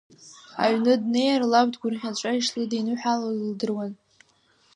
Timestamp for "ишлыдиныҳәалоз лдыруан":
2.39-3.91